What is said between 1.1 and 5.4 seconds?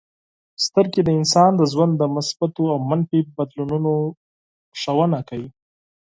انسان د ژوند د مثبتو او منفي بدلونونو ښودنه